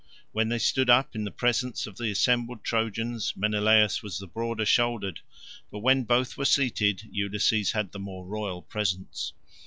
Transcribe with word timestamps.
When 0.31 0.49
they 0.49 0.57
stood 0.57 0.89
up 0.89 1.13
in 1.15 1.31
presence 1.33 1.85
of 1.85 1.97
the 1.97 2.09
assembled 2.09 2.63
Trojans, 2.63 3.33
Menelaus 3.37 4.01
was 4.01 4.17
the 4.17 4.25
broader 4.25 4.65
shouldered, 4.65 5.19
but 5.69 5.81
when 5.81 6.05
both 6.05 6.37
were 6.37 6.43
seated 6.45 7.03
Ulysses 7.11 7.73
had 7.73 7.91
the 7.91 7.99
more 7.99 8.25
royal 8.25 8.63
presence. 8.63 9.33